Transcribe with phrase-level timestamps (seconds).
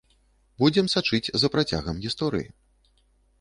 [0.61, 2.47] Будзем сачыць за працягам гісторыі.